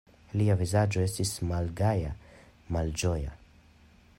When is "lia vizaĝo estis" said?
0.39-1.33